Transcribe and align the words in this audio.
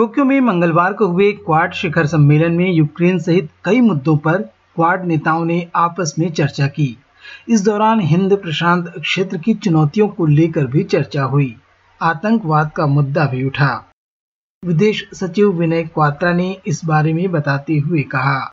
Tokyo 0.00 0.24
में 0.24 0.40
मंगलवार 0.40 0.92
को 0.92 1.06
हुए 1.06 1.32
क्वाड 1.32 1.72
शिखर 1.72 2.06
सम्मेलन 2.06 2.52
में 2.52 2.72
यूक्रेन 2.72 3.18
सहित 3.18 3.50
कई 3.64 3.80
मुद्दों 3.80 4.16
पर 4.16 4.42
क्वाड 4.74 5.04
नेताओं 5.04 5.44
ने 5.44 5.68
आपस 5.76 6.14
में 6.18 6.32
चर्चा 6.32 6.66
की। 6.66 6.98
इस 7.48 7.64
दौरान 7.64 8.00
हिंद 8.00 8.32
प्रशांत 8.32 8.94
क्षेत्र 8.98 9.38
की 9.38 9.54
चुनौतियों 9.54 10.08
को 10.08 10.26
लेकर 10.26 10.66
भी 10.66 10.84
चर्चा 10.84 11.22
हुई। 11.22 11.56
आतंकवाद 12.02 12.70
का 12.76 12.86
मुद्दा 12.86 13.24
भी 13.24 13.44
उठा। 13.44 13.92
विदेश 14.64 15.08
सचिव 15.14 15.52
विनय 15.52 15.82
क्वात्रा 15.82 16.32
ने 16.32 16.56
इस 16.66 16.84
बारे 16.84 17.12
में 17.12 17.30
बताते 17.30 17.78
हुए 17.78 18.02
कहा। 18.02 18.52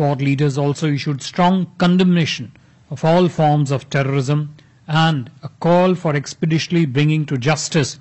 Quad 0.00 0.18
leaders 0.20 0.62
also 0.66 0.92
issued 0.98 1.26
strong 1.32 1.66
condemnation 1.84 2.52
of 2.90 3.08
all 3.14 3.32
forms 3.40 3.76
of 3.78 3.90
terrorism 3.90 4.46
and 4.88 5.26
a 5.44 5.54
call 5.66 6.00
for 6.04 6.16
expeditiously 6.22 6.86
bringing 6.98 7.28
to 7.32 7.44
justice 7.50 7.98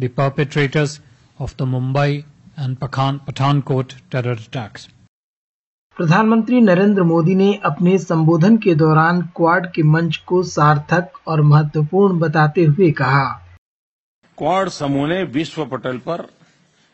the 0.00 0.14
perpetrators 0.20 1.00
of 1.42 1.56
the 1.56 1.66
Mumbai 1.66 2.24
and 2.56 2.80
Pathan, 2.80 3.20
Pathankot 3.26 3.94
terror 4.10 4.36
attacks. 4.38 4.88
प्रधानमंत्री 5.96 6.60
नरेंद्र 6.60 7.02
मोदी 7.02 7.34
ने 7.34 7.60
अपने 7.64 7.98
संबोधन 7.98 8.56
के 8.56 8.74
दौरान 8.74 9.22
क्वाड 9.22 9.72
के 9.72 9.82
मंच 9.82 10.16
को 10.16 10.42
सार्थक 10.42 11.12
और 11.26 11.42
महत्वपूर्ण 11.42 12.18
बताते 12.18 12.64
हुए 12.64 12.90
कहा। 12.90 13.24
क्वाड 14.38 14.68
समूह 14.68 15.08
ने 15.08 15.22
विश्व 15.24 15.66
पटल 15.66 15.98
पर 15.98 16.26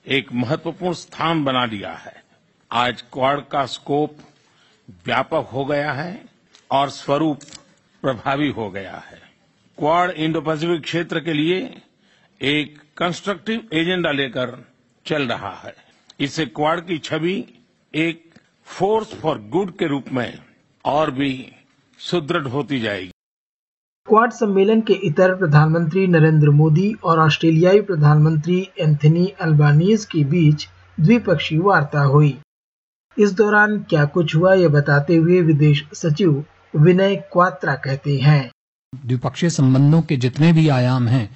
एक 0.07 0.33
महत्वपूर्ण 0.33 0.95
स्थान 0.95 1.45
बना 1.45 1.65
लिया 1.65 1.93
है। 1.93 2.23
आज 2.73 3.02
क्वाड 3.02 3.49
का 3.49 3.66
स्कोप 3.66 4.16
व्यापक 5.07 5.49
हो 5.52 5.65
गया 5.65 5.93
है 5.93 6.24
और 6.71 6.88
स्वरूप 6.91 7.38
प्रभावी 8.02 8.51
हो 8.51 8.71
गया 8.71 8.96
है। 8.96 9.21
क्वाड 9.79 10.10
इंडो 10.10 10.41
पैसिफिक 10.41 10.82
क्षेत्र 10.82 11.21
के 11.21 11.32
लिए 11.32 11.82
एक 12.41 12.79
कंस्ट्रक्टिव 12.97 13.61
एजेंडा 13.73 14.11
लेकर 14.11 14.51
चल 15.07 15.23
रहा 15.23 15.51
है। 15.65 15.75
इससे 16.21 16.47
क्वाड 16.47 16.81
की 16.81 16.99
छवि 16.99 17.45
एक 17.95 18.35
फोर्स 18.67 19.15
फॉर 19.15 19.39
गुड 19.39 19.71
के 19.79 19.87
रूप 19.87 20.05
में 20.13 20.39
और 20.85 21.11
भी 21.11 21.53
सुदृढ़ 21.99 22.47
होती 22.47 22.81
जाएगी। 22.81 23.11
क्वाड 24.07 24.31
सम्मेलन 24.31 24.81
के 24.81 24.93
इतर 24.93 25.35
प्रधानमंत्री 25.35 26.07
नरेंद्र 26.07 26.51
मोदी 26.51 26.93
और 27.05 27.19
ऑस्ट्रेलियाई 27.19 27.81
प्रधानमंत्री 27.81 28.61
एंथनी 28.81 29.27
अल्बानीज 29.41 30.05
के 30.05 30.25
बीच 30.25 30.69
द्विपक्षीय 31.01 31.59
वार्ता 31.59 32.01
हुई। 32.01 32.39
इस 33.19 33.33
दौरान 33.33 33.79
क्या 33.83 34.05
कुछ 34.05 34.37
हुआ 34.37 34.55
ये 34.55 34.69
बताते 34.69 35.16
हुए 35.16 35.43
विदेश 35.43 35.85
सचिव 35.95 36.45
विनय 36.77 37.16
क्वात्रा 37.33 37.75
कहते 37.75 38.19
हैं। 38.19 38.51
द्विपक्षीय 39.07 39.51
संबंधों 39.51 40.03
के 40.03 40.16
जितने 40.16 40.53
भी 40.53 40.69
आयाम 40.69 41.09
हैं 41.09 41.29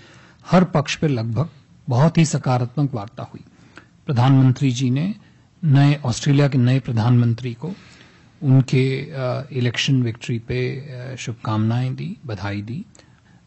हर 0.47 0.65
पक्ष 0.67 0.97
पर 0.97 1.09
लगभग 1.09 1.49
बहुत 1.89 2.19
ही 2.19 2.25
सकारात्मक 2.25 2.95
वार्ता 2.95 3.23
हुई। 3.23 3.45
प्रधानमंत्री 4.07 4.71
जी 4.71 4.91
ने 4.91 5.15
नए 5.63 5.95
ऑस्ट्रेलिया 6.05 6.49
के 6.49 6.59
नए 6.59 6.81
प्रधानमंत्री 6.81 7.53
को 7.55 7.73
उनके 8.43 8.85
इलेक्शन 9.59 10.03
विक्ट्री 10.03 10.39
पे 10.39 11.17
शुभकामनाएँ 11.17 11.95
दी 11.95 12.17
बधाई 12.27 12.63
दी। 12.63 12.85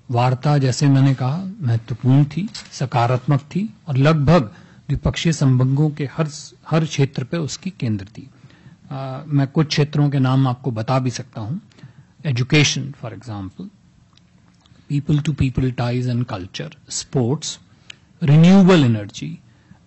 वार्ता 0.09 0.57
जैसे 0.57 0.87
मैंने 0.87 1.13
कहा 1.15 1.43
महत्वपूर्ण 1.61 2.23
थी 2.25 2.47
सकारात्मक 2.71 3.41
थी 3.51 3.69
और 3.87 3.97
लगभग 3.97 4.51
द्विपक्षीय 4.89 5.33
संबंधों 5.33 5.89
के 5.89 6.09
हर 6.13 6.27
हर 6.67 6.85
क्षेत्र 6.85 7.23
पे 7.23 7.37
उसकी 7.37 7.69
केंद्र 7.69 8.05
थी। 8.07 8.29
आ, 8.91 9.21
मैं 9.27 9.47
कुछ 9.47 9.67
क्षेत्रों 9.67 10.09
के 10.09 10.19
नाम 10.19 10.47
आपको 10.47 10.71
बता 10.71 10.99
भी 10.99 11.09
सकता 11.11 11.41
हूँ। 11.41 11.59
Education 12.25 12.91
for 12.91 13.13
example 13.13 13.69
people 14.89 15.19
to 15.19 15.33
people 15.33 15.71
ties 15.71 16.09
and 16.09 16.25
culture 16.25 16.75
sports 16.99 17.57
renewable 18.23 18.83
energy 18.85 19.31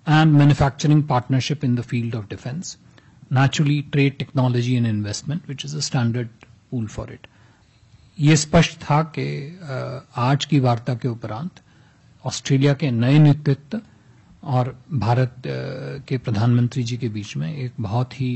and 0.08 0.32
manufacturing 0.32 1.02
partnership 1.08 1.64
in 1.64 1.74
the 1.76 1.80
field 1.90 2.14
of 2.14 2.28
defence 2.30 2.76
naturally 3.30 3.82
trade 3.94 4.18
technology 4.18 4.76
and 4.76 4.86
investment, 4.86 5.48
which 5.48 5.64
is 5.64 5.74
a 5.74 5.82
standard 5.82 6.28
pool 6.70 6.86
for 6.88 7.04
it. 7.10 7.26
ये 8.18 8.36
स्पष्ट 8.36 8.78
था 8.82 9.02
कि 9.16 9.24
आज 10.18 10.44
की 10.44 10.60
वार्ता 10.60 10.94
के 11.02 11.08
उपरांत 11.08 11.60
Australia 12.24 12.72
के 12.74 12.90
नए 12.90 13.18
नेतृत्व 13.18 13.80
और 14.54 14.74
भारत 15.04 15.34
के 16.08 16.18
प्रधानमंत्री 16.18 16.82
जी 16.82 16.96
के 16.96 17.08
बीच 17.08 17.36
में 17.36 17.52
एक 17.54 17.72
बहुत 17.80 18.20
ही 18.20 18.32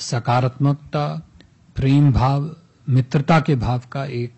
सकारात्मकता 0.00 1.06
प्रेम 1.76 2.12
भाव 2.12 2.50
मित्रता 2.88 3.40
के 3.40 3.54
भाव 3.54 3.82
का 3.92 4.04
एक 4.04 4.32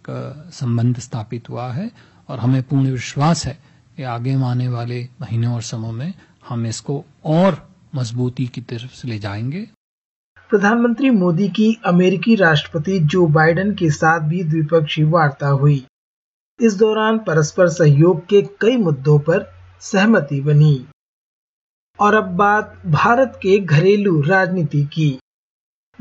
संबंध 0.53 0.99
स्थापित 0.99 1.49
हुआ 1.49 1.73
है 1.73 1.91
और 2.29 2.39
हमें 2.39 2.63
पूर्ण 2.63 2.91
विश्वास 2.91 3.47
है 3.47 3.59
कि 3.97 4.03
आगे 4.03 4.35
आने 4.45 4.69
वाले 4.69 5.09
महीनों 5.21 5.55
और 5.55 5.63
समों 5.63 5.93
में 5.93 6.15
हम 6.49 6.67
इसको 6.67 7.05
और 7.25 7.69
मजबूती 7.95 8.47
की 8.47 8.61
तरफ़ 8.61 8.95
से 8.95 9.09
ले 9.09 9.19
जाएँगे। 9.19 9.67
प्रधानमंत्री 10.51 11.11
मोदी 11.11 11.49
की 11.49 11.81
अमेरिकी 11.87 12.35
राष्ट्रपति 12.35 13.01
जो 13.01 13.27
बाइडेन 13.27 13.75
के 13.75 13.91
साथ 13.91 14.21
भी 14.21 14.45
द्विपक्षीय 14.45 15.05
वार्ता 15.05 15.49
हुई। 15.49 15.87
इस 16.61 16.75
दौरान 16.75 17.19
परस्पर 17.19 17.69
सहयोग 17.69 18.27
के 18.27 18.43
कई 18.43 18.77
मुद्दों 18.77 19.19
पर 19.19 19.55
सहमति 19.81 20.41
बनी। 20.41 20.87
और 22.01 22.15
अब 22.15 22.25
बात 22.25 22.83
भारत 22.87 23.33
के 23.43 23.59
घरेलू 23.59 24.21
राजनीति 24.21 24.85
की। 24.85 25.19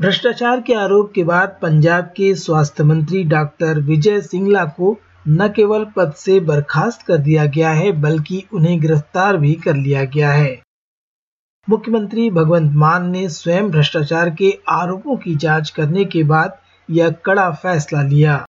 भ्रष्टाचार 0.00 0.60
के 0.60 0.74
आरोप 0.74 1.12
के 1.14 1.24
बाद 1.24 1.58
पंजाब 1.62 2.04
के 2.04 2.34
स्वास्थ्य 2.34 2.84
मंत्री 2.84 3.24
डॉक्टर 3.24 3.78
विजय 3.80 4.20
सिंगला 4.20 4.64
को 4.64 4.98
न 5.28 5.48
केवल 5.48 5.84
पद 5.96 6.12
से 6.12 6.40
बर्खास्त 6.40 7.02
कर 7.02 7.16
दिया 7.16 7.44
गया 7.46 7.70
है, 7.70 7.92
बल्कि 7.92 8.44
उन्हें 8.52 8.80
गिरफ़्तार 8.80 9.36
भी 9.36 9.54
कर 9.54 9.74
लिया 9.74 10.04
गया 10.04 10.32
है। 10.32 10.62
मुख्यमंत्री 11.68 12.30
भगवंत 12.30 12.72
मान 12.72 13.10
ने 13.10 13.28
स्वयं 13.28 13.70
भ्रष्टाचार 13.70 14.30
के 14.30 14.58
आरोपों 14.68 15.16
की 15.16 15.34
जाँच 15.34 15.70
करने 15.70 16.04
के 16.04 16.22
बाद 16.22 16.58
यह 16.90 17.10
कड़ा 17.10 17.50
फैसला 17.50 18.02
लिया। 18.02 18.46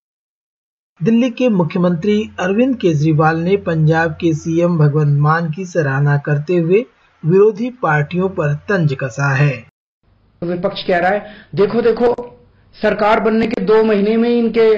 दिल्ली 1.03 1.29
के 1.29 1.49
मुख्यमंत्री 1.49 2.29
अरविंद 2.39 2.75
केजरीवाल 2.75 3.37
ने 3.37 3.57
पंजाब 3.57 4.11
के 4.11 4.33
सीएम 4.33 4.77
भगवंत 4.77 5.19
मान 5.19 5.51
की 5.51 5.65
सराहना 5.65 6.17
करते 6.17 6.55
हुए 6.55 6.85
विरोधी 7.25 7.69
पार्टियों 7.69 8.29
पर 8.29 8.53
तंज 8.53 8.93
कसा 8.93 9.33
है। 9.35 9.74
विपक्ष 10.45 10.83
कह 10.83 10.97
रहा 10.97 11.11
है, 11.11 11.25
देखो 11.55 11.81
देखो, 11.81 12.13
सरकार 12.75 13.19
बनने 13.19 13.47
के 13.47 13.61
दो 13.61 13.83
महीने 13.83 14.15
में 14.17 14.29
इनके 14.29 14.69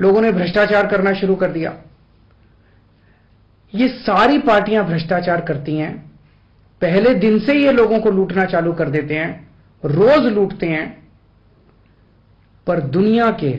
लोगों 0.00 0.20
ने 0.20 0.32
भ्रष्टाचार 0.32 0.86
करना 0.86 1.12
शुरू 1.14 1.34
कर 1.34 1.50
दिया। 1.50 1.72
ये 3.72 3.88
सारी 3.88 4.38
पार्टियाँ 4.38 4.84
भ्रष्टाचार 4.86 5.40
करती 5.40 5.76
हैं, 5.76 5.92
पहले 6.82 7.14
दिन 7.16 7.38
से 7.38 7.54
ये 7.54 7.72
लोगों 7.72 7.98
को 8.00 8.10
लूटना 8.10 8.44
चालू 8.44 8.72
कर 8.72 8.88
देते 8.90 9.14
हैं, 9.14 9.48
रोज 9.82 10.26
लूटते 10.26 10.66
हैं, 10.66 10.86
पर 12.66 12.80
दुनिया 12.80 13.30
के 13.40 13.58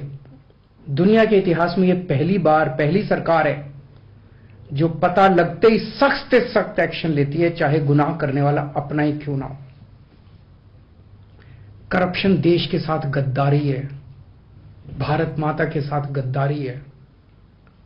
दुनिया 0.87 1.23
के 1.25 1.37
इतिहास 1.37 1.75
में 1.77 1.87
ये 1.87 1.93
पहली 2.05 2.37
बार, 2.37 2.69
पहली 2.69 3.03
सरकार 3.03 3.47
है, 3.47 3.73
जो 4.73 4.87
पता 4.99 5.27
लगते 5.27 5.67
ही 5.67 5.79
सख्त 5.79 6.31
से 6.31 6.39
सख्त 6.49 6.79
एक्शन 6.79 7.09
लेती 7.09 7.37
है, 7.37 7.49
चाहे 7.49 7.79
गुनाह 7.79 8.15
करने 8.17 8.41
वाला 8.41 8.61
अपना 8.77 9.03
ही 9.03 9.11
क्यों 9.13 9.37
ना 9.37 9.45
हो। 9.45 9.57
करप्शन 11.91 12.37
देश 12.37 12.67
के 12.71 12.79
साथ 12.79 12.99
गद्दारी 12.99 13.67
है, 13.69 13.89
भारत 14.99 15.35
माता 15.39 15.65
के 15.65 15.81
साथ 15.81 16.07
गद्दारी 16.11 16.65
है। 16.65 16.85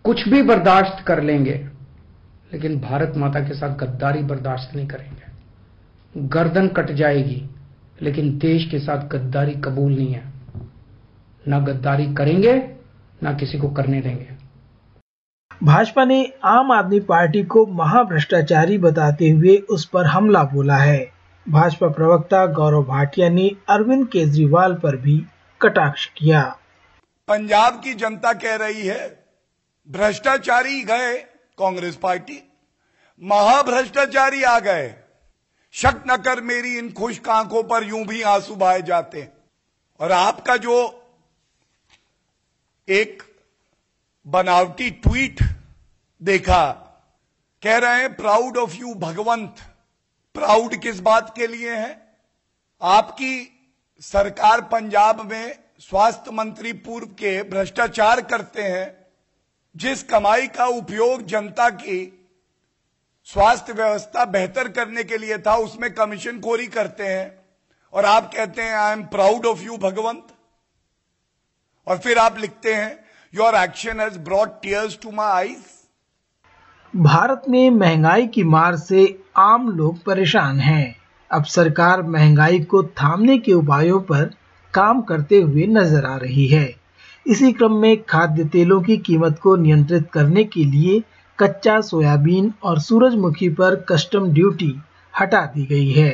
कुछ 0.04 0.28
भी 0.28 0.42
बर्दाश्त 0.42 1.06
कर 1.06 1.24
लेंगे, 1.24 1.68
लेकिन 2.54 2.80
भारत 2.80 3.14
माता 3.18 3.40
के 3.40 3.54
साथ 3.54 3.76
गद्दारी 3.76 4.24
बर्दाश्त 4.24 4.76
नहीं 4.76 4.88
करेंगे। 4.88 6.28
गर्दन 6.28 6.68
कट 6.68 6.92
जाएगी, 6.92 7.50
लेकिन 8.02 8.38
देश 8.38 8.72
के 8.72 8.80
साथ 8.80 9.08
गद्दारी 9.08 9.52
कबूल 9.52 9.96
नहीं 9.96 10.14
है। 10.14 10.24
ना 11.48 11.60
गद्दारी 11.60 12.14
करेंगे, 12.14 12.54
ना 13.24 13.34
किसी 13.34 13.58
को 13.58 13.70
करने 13.70 14.02
देंगे। 14.02 14.28
भाजपा 15.64 16.06
ने 16.06 16.34
आम 16.44 16.72
आदमी 16.72 17.00
पार्टी 17.00 17.44
को 17.44 17.66
महाभ्रष्टाचारी 17.66 18.78
बताते 18.78 19.30
हुए 19.30 19.58
उस 19.58 19.86
पर 19.86 20.06
हमला 20.06 20.44
बोला 20.44 20.78
है। 20.78 21.19
भाजपा 21.50 21.88
प्रवक्ता 21.88 22.46
गौरव 22.46 22.84
भाटिया 22.84 23.30
ने 23.30 23.52
अरविंद 23.70 24.08
केजरीवाल 24.08 24.74
पर 24.74 24.96
भी 24.96 25.26
कटाक्ष 25.62 26.06
किया। 26.18 26.60
पंजाब 27.28 27.82
की 27.84 27.94
जनता 27.94 28.34
कह 28.34 28.56
रही 28.56 28.88
है, 28.88 29.26
भ्रष्टाचारी 29.90 30.84
गए 30.84 31.18
कांग्रेस 31.58 31.96
पार्टी। 31.96 32.52
महाभ्रष्टाचारी 33.24 34.44
आ 34.44 34.60
गए। 34.60 34.96
शक 35.72 36.04
न 36.08 36.18
कर 36.18 36.42
मेरी 36.42 36.78
इन 36.78 36.92
खुश 36.92 37.22
आँखों 37.30 37.64
पर 37.64 37.84
यूँ 37.84 38.06
भी 38.06 38.22
आँसू 38.22 38.56
बहाए 38.56 38.82
जाते 38.82 39.22
हैं। 39.22 39.34
और 40.00 40.12
आपका 40.12 40.58
जो 40.58 41.04
एक 42.90 43.24
बनावटी 44.28 44.92
ट्वीट 44.92 45.44
देखा, 46.24 46.72
कह 47.64 47.78
रहे 47.78 47.96
हैं 47.96 48.16
proud 48.16 48.58
of 48.58 48.76
you 48.76 48.94
Bhagwant. 48.94 49.69
Proud 50.40 50.76
किस 50.76 51.00
बात 51.00 51.34
के 51.36 51.48
लिए 51.48 51.76
है? 51.76 52.18
आपकी 52.82 53.32
सरकार 54.02 54.62
पंजाब 54.62 55.32
में 55.32 55.60
स्वास्थ्य 55.80 56.32
मंत्री 56.32 56.74
पूर्व 56.74 57.08
के 57.08 57.44
भ्रष्टाचार 57.44 58.22
करते 58.22 58.62
हैं, 58.62 59.08
जिस 59.76 60.04
कमाई 60.04 60.48
का 60.48 60.66
उपयोग 60.66 61.26
जनता 61.26 61.70
की 61.70 62.28
स्वास्थ्य 63.24 63.74
व्यवस्था 63.74 64.26
बेहतर 64.26 64.68
करने 64.68 65.04
के 65.04 65.18
लिए 65.18 65.38
था, 65.38 65.56
उसमें 65.56 65.94
कमीशन 65.94 66.40
खोरी 66.42 66.68
करते 66.68 67.08
हैं। 67.08 67.46
और 67.94 68.06
आप 68.06 68.32
कहते 68.34 68.62
हैं 68.62 68.74
I 68.74 68.94
am 68.94 69.04
proud 69.04 69.46
of 69.46 69.60
you 69.60 69.78
Bhagwant. 69.78 70.28
और 71.88 71.98
फिर 71.98 72.18
आप 72.18 72.38
लिखते 72.38 72.76
हैं 72.76 73.06
your 73.34 73.56
action 73.56 74.00
has 74.00 74.20
brought 74.20 74.62
tears 74.62 75.00
to 75.02 75.12
my 75.12 75.48
eyes 75.48 75.79
Bharat 76.96 77.42
में 77.50 77.70
महँगाई 77.70 78.28
की 78.28 78.44
मार 78.44 78.76
से 78.76 79.20
आम 79.38 79.70
लोग 79.70 80.04
परेशान 80.04 80.60
हैं। 80.60 80.96
अब 81.32 81.44
सरकार 81.44 82.02
महँगाई 82.04 82.60
को 82.60 82.84
थामने 82.84 83.38
के 83.38 83.54
उपायों 83.54 84.00
पर 84.00 84.30
काम 84.74 85.02
करते 85.02 85.42
हुए 85.42 85.68
नज़र 85.68 86.06
आ 86.06 86.16
रही 86.16 86.48
है। 86.48 86.76
इसी 87.28 87.52
क्रम 87.52 87.74
में 87.74 88.04
खाद्य 88.04 88.44
तेलों 88.44 88.82
की 88.82 88.98
कीमत 88.98 89.40
को 89.40 89.56
नियंत्रित 89.56 90.10
करने 90.14 90.44
के 90.44 90.64
लिए 90.64 91.04
कच्चा 91.40 91.82
सोयाबीन 91.82 92.54
और 92.64 92.80
सूरजमुखी 92.80 93.50
पर 93.50 93.76
कस्टम 93.90 94.32
ड्यूटी 94.34 94.74
हटा 95.22 95.42
दी 95.42 95.66
गई 95.66 95.92
है। 95.92 96.12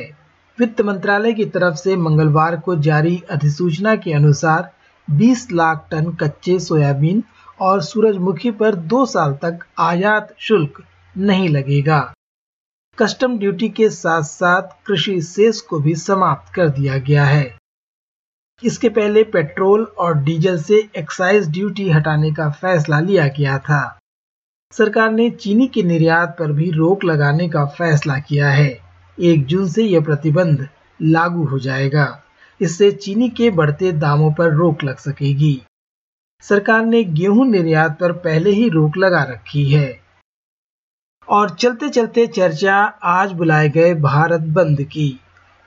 वित्त 0.58 0.80
मंत्रालय 0.80 1.32
की 1.32 1.44
तरफ़ 1.44 1.74
से 1.74 1.96
मंगलवार 1.96 2.56
को 2.56 2.76
जारी 2.76 3.22
अधिसूचना 3.30 3.96
के 3.96 4.12
अनुसार 4.12 4.72
20 5.10 5.52
लाख 5.52 5.86
टन 5.90 6.12
कच्चे 6.12 6.58
सोयाबीन 6.58 7.22
और 7.60 7.82
सूरजमुखी 7.82 8.50
पर 8.50 8.74
दो 8.74 9.06
साल 9.06 9.32
तक 9.32 9.58
आयात 9.78 10.34
शुल्क 10.38 10.84
नहीं 11.18 11.48
लगेगा। 11.48 12.12
कस्टम 12.98 13.38
ड्यूटी 13.38 13.68
के 13.68 13.90
साथ 13.90 14.22
साथ 14.22 14.62
कृषि 14.86 15.22
सेस 15.22 15.60
को 15.60 15.80
भी 15.80 15.94
समाप्त 15.94 16.54
कर 16.54 16.68
दिया 16.68 16.98
गया 16.98 17.24
है। 17.24 17.58
इसके 18.64 18.88
पहले 18.88 19.24
पेट्रोल 19.24 19.84
और 19.98 20.18
डीजल 20.18 20.62
से 20.62 20.88
एक्साइज 20.96 21.48
ड्यूटी 21.50 21.90
हटाने 21.90 22.32
का 22.32 22.50
फैसला 22.50 23.00
लिया 23.00 23.28
गया 23.28 23.58
था। 23.58 23.98
सरकार 24.72 25.10
ने 25.10 25.30
चीनी 25.30 25.66
के 25.66 25.82
निर्यात 25.82 26.36
पर 26.38 26.52
भी 26.52 26.70
रोक 26.70 27.04
लगाने 27.04 27.48
का 27.48 27.64
फैसला 27.64 28.18
किया 28.18 28.48
है। 28.50 28.78
एक 29.20 29.46
जून 29.46 29.68
से 29.68 29.82
यह 29.82 30.00
प्रतिबंध 30.00 30.68
लागू 31.02 31.44
हो 31.44 31.58
जाएगा। 31.58 32.22
इससे 32.60 32.92
चीनी 32.92 33.28
के 33.28 33.50
बढ़ते 33.50 33.92
दामों 33.92 34.32
पर 34.32 34.52
रोक 34.52 34.84
लग 34.84 34.96
सकेगी। 34.96 35.62
सरकार 36.40 36.84
ने 36.84 37.04
गेहूँ 37.04 37.46
निर्यात 37.46 37.98
पर 37.98 38.12
पहले 38.12 38.50
ही 38.50 38.68
रोक 38.68 38.96
लगा 38.96 39.22
रखी 39.22 39.72
है। 39.72 40.00
और 41.28 41.50
चलते 41.50 41.88
चलते 41.88 42.26
चर्चा 42.26 42.76
आज 43.02 43.32
बुलाए 43.32 43.68
गए 43.68 43.94
भारत 43.94 44.40
बंद 44.40 44.82
की। 44.82 45.20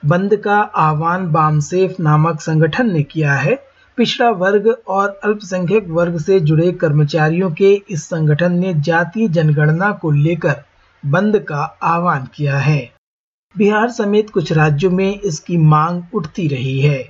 बंद 0.04 0.36
का 0.36 0.60
आह्वान 0.60 1.26
बामसेफ 1.32 2.00
नामक 2.00 2.40
संगठन 2.40 2.92
ने 2.92 3.02
किया 3.02 3.34
है। 3.34 3.54
पिछड़ा 3.96 4.30
वर्ग 4.30 4.76
और 4.88 5.20
अल्पसंख्यक 5.24 5.88
वर्ग 5.88 6.18
से 6.18 6.40
जुड़े 6.40 6.72
कर्मचारियों 6.72 7.50
के 7.50 7.82
इस 7.90 8.04
संगठन 8.04 8.52
ने 8.52 8.74
जातीय 8.74 9.28
जनगणना 9.28 9.92
को 9.92 10.10
लेकर 10.10 10.62
बंद 11.06 11.38
का 11.38 11.62
आह्वान 11.82 12.28
किया 12.34 12.58
है। 12.58 12.90
बिहार 13.56 13.90
समेत 13.90 14.30
कुछ 14.30 14.52
राज्यों 14.52 14.90
में 14.90 15.20
इसकी 15.20 15.56
मांग 15.56 16.02
उठती 16.14 16.48
रही 16.48 16.80
है। 16.80 17.08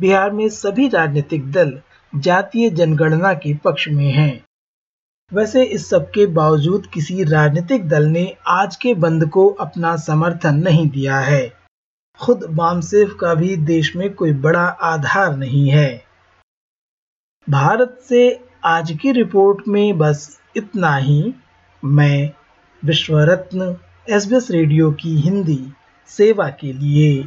बिहार 0.00 0.30
में 0.30 0.48
सभी 0.48 0.88
राजनीतिक 0.88 1.52
दल 1.52 1.80
जातीय 2.16 2.70
जनगणना 2.70 3.34
के 3.34 3.54
पक्ष 3.54 3.88
में 3.88 4.10
हैं। 4.12 4.44
वैसे 5.32 5.64
इस 5.64 5.88
सब 5.88 6.10
के 6.10 6.26
बावजूद 6.26 6.86
किसी 6.86 7.24
राजनीतिक 7.24 7.88
दल 7.88 8.04
ने 8.04 8.36
आज 8.46 8.76
के 8.76 8.94
बंद 8.94 9.28
को 9.28 9.48
अपना 9.48 9.96
समर्थन 9.96 10.54
नहीं 10.54 10.88
दिया 10.88 11.18
है। 11.18 11.52
खुद 12.20 12.44
बामसेफ 12.50 13.16
का 13.20 13.34
भी 13.34 13.56
देश 13.56 13.96
में 13.96 14.14
कोई 14.14 14.32
बड़ा 14.32 14.64
आधार 14.64 15.36
नहीं 15.36 15.68
है। 15.68 16.04
भारत 17.50 18.00
से 18.08 18.40
आज 18.64 18.98
की 19.02 19.12
रिपोर्ट 19.12 19.68
में 19.68 19.98
बस 19.98 20.40
इतना 20.56 20.96
ही। 20.96 21.34
मैं 21.84 22.30
विश्वरत्न 22.84 23.76
एस 24.10 24.48
रेडियो 24.50 24.92
की 24.92 25.20
हिंदी 25.20 25.72
सेवा 26.06 26.48
के 26.48 26.72
लिए। 26.72 27.26